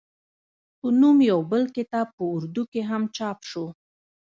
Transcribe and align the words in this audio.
پۀ 0.79 0.87
نوم 0.99 1.17
يو 1.29 1.39
بل 1.51 1.63
کتاب 1.75 2.07
پۀ 2.15 2.23
اردو 2.35 2.63
کښې 2.71 2.81
هم 2.89 3.03
چاپ 3.17 3.39
شو 3.49 3.65